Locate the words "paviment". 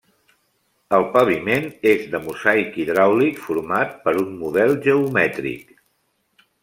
1.15-1.67